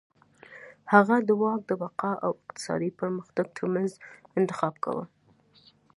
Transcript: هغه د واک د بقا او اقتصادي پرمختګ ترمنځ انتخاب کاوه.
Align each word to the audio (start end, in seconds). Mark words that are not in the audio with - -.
هغه 0.93 1.15
د 1.27 1.29
واک 1.41 1.61
د 1.67 1.71
بقا 1.81 2.11
او 2.25 2.31
اقتصادي 2.41 2.89
پرمختګ 2.99 3.45
ترمنځ 3.57 3.91
انتخاب 4.39 4.73
کاوه. 4.83 5.05